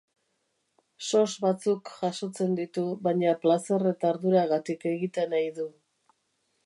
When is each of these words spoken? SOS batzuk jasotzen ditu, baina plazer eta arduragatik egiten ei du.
SOS 1.09 1.35
batzuk 1.43 1.91
jasotzen 1.97 2.57
ditu, 2.61 2.85
baina 3.09 3.35
plazer 3.45 3.87
eta 3.93 4.11
arduragatik 4.15 4.89
egiten 4.97 5.37
ei 5.43 5.45
du. 5.61 5.69